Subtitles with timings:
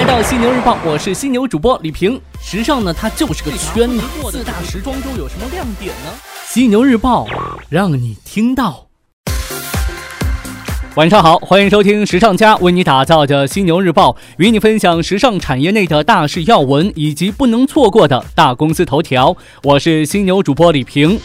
[0.00, 2.18] 来到犀牛日报，我是犀牛主播李平。
[2.42, 4.02] 时尚呢，它就是个圈子。
[4.30, 6.10] 四大时装周有什么亮点呢？
[6.46, 7.26] 犀牛日报
[7.68, 8.86] 让你听到。
[10.94, 19.36] 晚上好，欢迎收听时尚家为你打造的犀牛日报，与你分享时尚产业内的大事要闻以及不能错过的大公司头条。
[19.64, 21.20] 我是犀牛主播李平。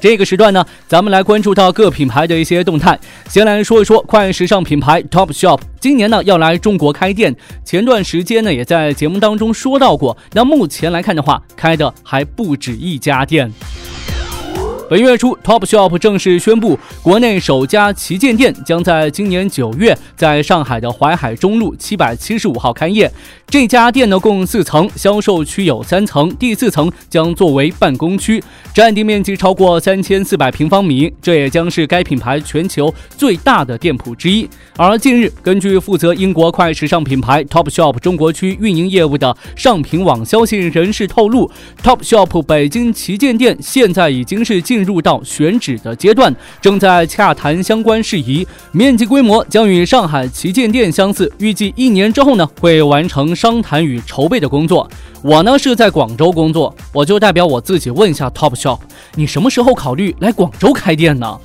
[0.00, 2.98] 这个时段呢，咱们来关注到各品牌的一些动态。
[3.28, 7.36] 先来说一说快时尚品牌 Topshop，今年呢要来中国开店。
[7.64, 13.52] 前段时间呢也在节目当中说到过，那目前来看的话，开的还不止一家店。
[14.90, 23.08] 本月初，Topshop 正式宣布，国内首家旗舰店将在今年九月在上海的淮海中路七百七十五号开业。
[23.46, 28.42] 这家店呢共四层，销售区有三层，第四层将作为办公区，
[28.74, 34.48] 占地面积超过三千四百平方米，这也将是该品牌全球最大的店铺之一。
[34.76, 41.48] 而近日，根据负责英国快时尚品牌 Topshop 中国区运营业务的上品网消息人士透露
[41.80, 44.79] ，Topshop 北京旗舰店现在已经是进。
[44.80, 54.88] 进入到选址的阶段，正在洽谈相关事宜，面积规模将与上海旗舰店相似，预计一年之后呢会完成商谈与筹备的工作。
[55.20, 58.78] 我呢是在广州工作，我就代表我自己问一下 Topshop，
[59.16, 61.38] 你什么时候考虑来广州开店呢？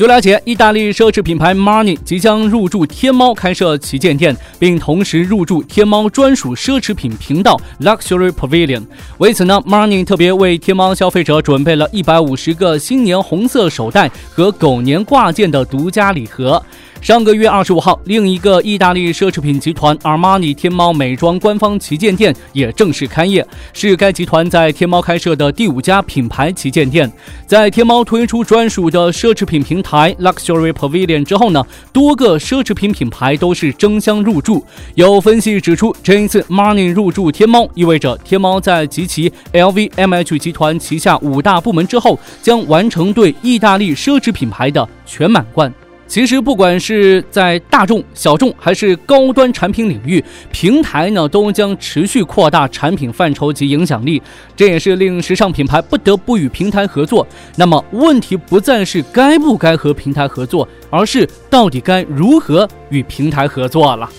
[0.00, 8.82] 据了解，意大利奢侈品牌 Marni 即将入驻天猫开设旗舰店，并同时入驻天猫专属奢侈品频道 Luxury Pavilion。
[9.18, 16.64] 为此呢，Marni 特别为天猫消费者准备了一百五十个新年红色手袋和狗年挂件的独家礼盒。
[17.00, 27.10] 上个月二十五号，另一个意大利奢侈品集团 Armani 天猫美妆官方旗舰店也正式开业，是该集团在天猫开设的第五家品牌旗舰店。
[27.46, 34.62] 在天猫推出专属的奢侈品平台 Luxury Pavilion 之后呢，多个奢侈品品牌都是争相入驻。
[34.94, 45.72] 有分析指出，这一次 Armani 入驻天猫，意味着天猫在集齐 LVMH 集团旗下五大部门之后，将完成对意大利奢侈品牌的全满贯。
[46.10, 54.20] 其实，不管是在大众、小众还是高端产品领域，平台呢都将持续扩大产品范畴及影响力。
[54.56, 57.24] 这也是令时尚品牌不得不与平台合作。
[57.54, 64.10] 那么，问题不再是该不该和平台合作，而是到底该如何与平台合作了。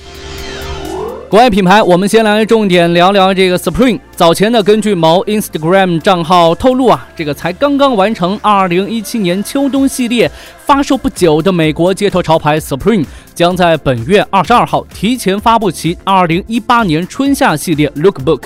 [1.27, 3.99] 国外品牌，我们先来重点聊聊这个 Supreme。
[4.21, 10.29] 早前呢，根据某 Instagram 账号透露啊，这个才刚刚完成2017年秋冬系列
[10.63, 18.43] 发售不久的美国街头潮牌 Supreme，将在本月22号提前发布其2018年春夏系列 Lookbook。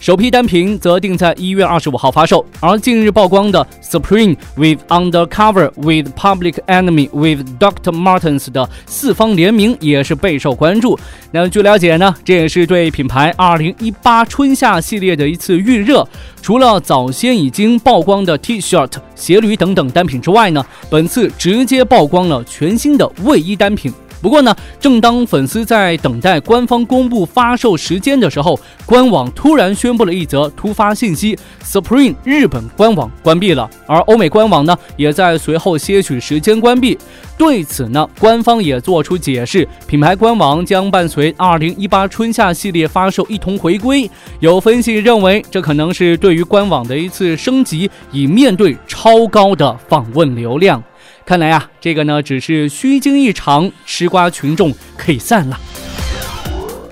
[0.00, 7.92] 首批单品则定在一月二十五号发售，而近日曝光的 Supreme with Undercover with Public Enemy with Dr.
[7.92, 10.98] Martens 的四方联名也是备受关注。
[11.32, 16.08] 那据了解呢，这也是对品牌二零一八春夏系列的一次预热。
[16.40, 23.92] 除了早先已经曝光的 T-shirt、鞋履等等单品之外呢，本次直接曝光了全新的卫衣单品。
[24.20, 36.98] 不过呢，正当粉丝在等待官方公布发售时间的时候，官网突然宣布了一则突发信息：Supreme 日本官网关闭了，而欧美官网呢，也在随后些许时间关闭。
[37.36, 44.10] 对此呢，官方也做出解释，品牌官网将伴随2018春夏系列发售一同回归。
[44.40, 50.82] 有分析认为，这可能是对于官网的一次升级，以面对超高的访问流量。
[51.28, 55.60] 看来啊，这个呢只是虚惊一场，吃瓜群众可以散了。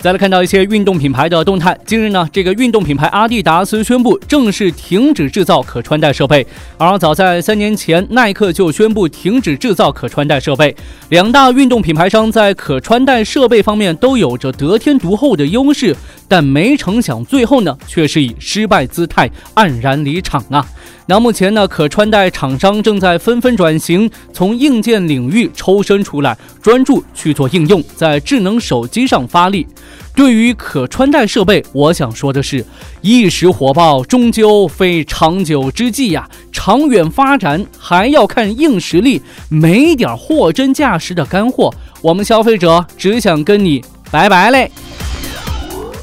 [0.06, 1.76] 再来看到一些运动品牌的动态。
[1.84, 6.46] 近日呢，这个运动品牌阿迪达斯宣布正式停止制造可穿戴设备。
[6.78, 10.72] 而早在三年前，耐克就宣布停止制造可穿戴设备。
[11.08, 15.96] 两大运动品牌商在可穿戴设备方面都有着得天独厚的优势，
[16.28, 20.64] 但没成想最后呢，却是以失败姿态黯然离场啊。
[21.08, 29.66] 那目前呢，可穿戴厂商正在纷纷转型，从硬件领域抽身出来，专注去做应用，在智能手机上发力。
[30.14, 32.64] 对于可穿戴设备，我想说的是，
[33.00, 44.70] 一时火爆终究非长久之计呀，长远发展还要看硬实力，没点货真价实的干货，我们消费者只想跟你拜拜嘞。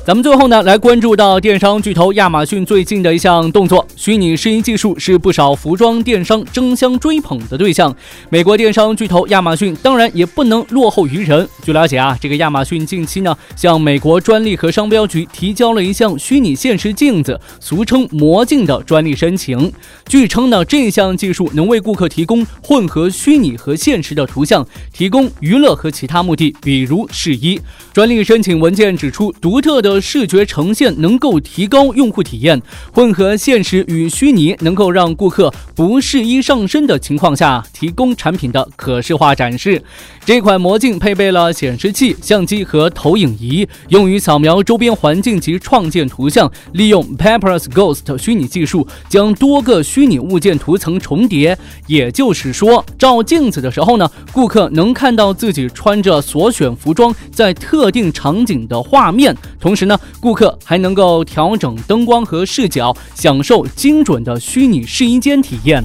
[0.06, 3.88] 咱们最后呢，来关注到电商巨头亚马逊最近的一项动作。
[3.96, 7.96] 虚拟试衣技术是不少服装电商争相追捧的对象。
[8.30, 11.48] 美国电商巨头亚马逊当然也不能落后于人。
[11.64, 19.72] 据了解啊，这个亚马逊近期呢，向美国专利和商标局提交了一项虚拟现实镜子，俗称魔镜的专利申请。
[20.06, 27.58] 据称呢，这项技术能为顾客提供混合虚拟和现实的图像，提供娱乐和其他目的，比如试衣。
[27.94, 32.62] 专利申请文件指出，独特的视觉呈现能够提高用户体验，
[32.94, 39.82] 混合现实与虚拟能够让顾客不试衣上身的情况下提供产品的可视化展示。
[40.26, 46.50] 这款魔镜配备了显示器、相机和投影仪，用于扫描周边环境及创建图像。
[46.72, 51.58] 利用 Paper's Ghost 虚拟技术，将多个虚拟物件图层重叠。
[51.88, 59.98] 也就是说，照镜子的时候呢，顾客能看到自己穿着所选服装在特定场景的画面，同时呢。
[60.20, 65.84] 顾客还能够调整灯光和视角，享受精准的虚拟试衣间体验。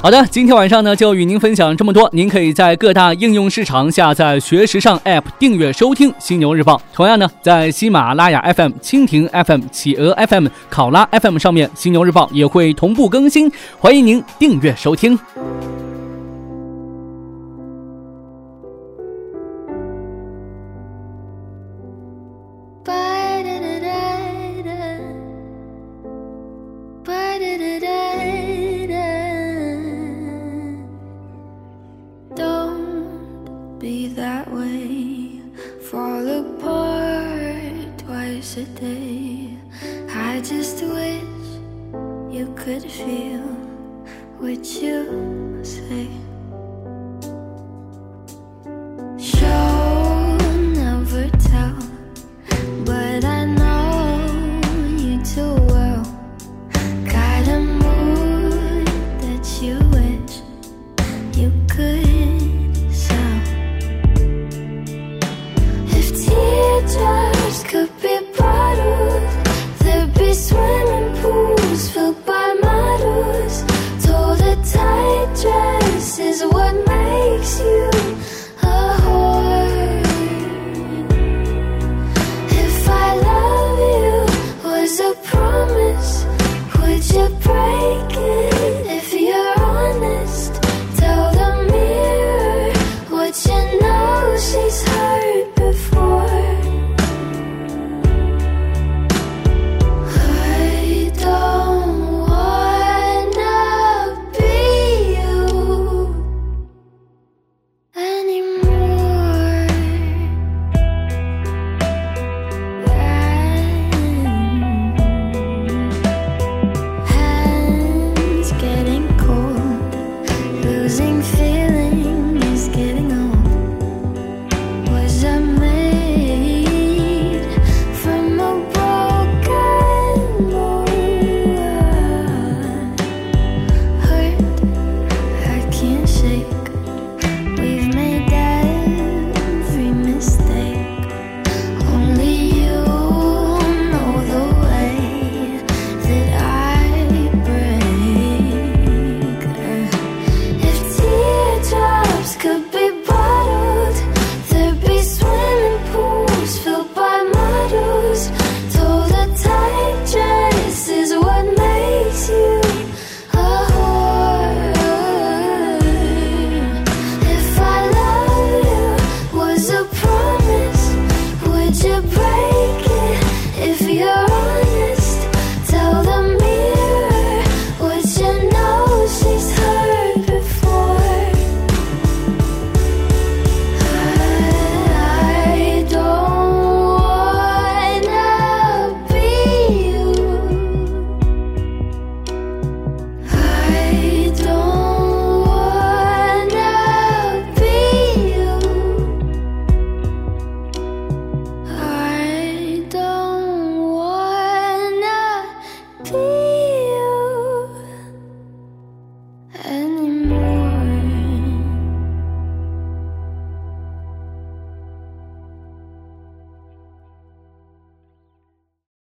[0.00, 2.08] 好的，今天晚上呢就与您分享这么多。
[2.12, 6.76] 您可以在各大应用市场下载“学时尚 ”App 订阅收听《犀牛日报》。
[6.94, 15.18] 同样呢，在喜马拉雅 FM、蜻蜓 FM、企鹅 FM、考拉 FM 上面，《犀牛日报》也会同步更新，欢迎您订阅收听。
[42.94, 43.40] Feel
[44.38, 46.33] what you say.